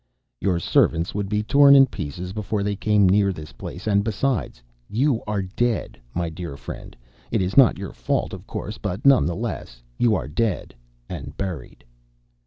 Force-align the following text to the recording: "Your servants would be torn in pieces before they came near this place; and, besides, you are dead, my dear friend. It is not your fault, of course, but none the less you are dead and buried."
"Your 0.39 0.59
servants 0.59 1.13
would 1.13 1.29
be 1.29 1.43
torn 1.43 1.75
in 1.75 1.85
pieces 1.85 2.33
before 2.33 2.63
they 2.63 2.75
came 2.75 3.07
near 3.07 3.31
this 3.31 3.51
place; 3.53 3.85
and, 3.85 4.03
besides, 4.03 4.59
you 4.89 5.21
are 5.27 5.43
dead, 5.43 5.99
my 6.15 6.27
dear 6.27 6.57
friend. 6.57 6.95
It 7.29 7.39
is 7.39 7.55
not 7.55 7.77
your 7.77 7.93
fault, 7.93 8.33
of 8.33 8.47
course, 8.47 8.79
but 8.79 9.05
none 9.05 9.27
the 9.27 9.35
less 9.35 9.83
you 9.99 10.15
are 10.15 10.27
dead 10.27 10.73
and 11.07 11.37
buried." 11.37 11.83